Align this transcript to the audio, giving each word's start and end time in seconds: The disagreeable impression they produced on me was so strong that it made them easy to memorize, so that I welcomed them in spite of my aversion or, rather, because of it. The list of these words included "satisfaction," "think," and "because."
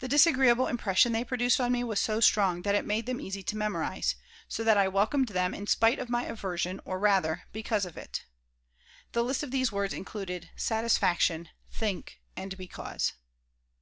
The 0.00 0.08
disagreeable 0.08 0.66
impression 0.66 1.12
they 1.12 1.24
produced 1.24 1.58
on 1.58 1.72
me 1.72 1.82
was 1.82 1.98
so 1.98 2.20
strong 2.20 2.60
that 2.64 2.74
it 2.74 2.84
made 2.84 3.06
them 3.06 3.18
easy 3.18 3.42
to 3.44 3.56
memorize, 3.56 4.14
so 4.46 4.62
that 4.62 4.76
I 4.76 4.88
welcomed 4.88 5.28
them 5.28 5.54
in 5.54 5.66
spite 5.66 5.98
of 5.98 6.10
my 6.10 6.24
aversion 6.26 6.82
or, 6.84 6.98
rather, 6.98 7.44
because 7.50 7.86
of 7.86 7.96
it. 7.96 8.26
The 9.12 9.24
list 9.24 9.42
of 9.42 9.52
these 9.52 9.72
words 9.72 9.94
included 9.94 10.50
"satisfaction," 10.54 11.48
"think," 11.72 12.20
and 12.36 12.58
"because." 12.58 13.14